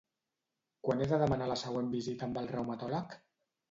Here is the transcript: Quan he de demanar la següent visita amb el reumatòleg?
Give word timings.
Quan 0.87 1.03
he 1.05 1.09
de 1.13 1.21
demanar 1.25 1.51
la 1.53 1.59
següent 1.67 1.95
visita 1.95 2.29
amb 2.31 2.45
el 2.45 2.53
reumatòleg? 2.57 3.19